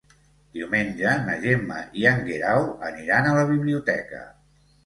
[0.59, 4.25] Diumenge na Gemma i en Guerau aniran a la biblioteca.